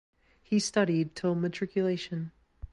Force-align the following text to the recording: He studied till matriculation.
He 0.41 0.57
studied 0.57 1.15
till 1.15 1.35
matriculation. 1.35 2.31